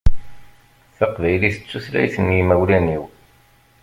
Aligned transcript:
Taqbaylit 0.97 1.57
d 1.61 1.65
tutlayt 1.69 2.15
n 2.19 2.27
imawlan-iw. 2.41 3.03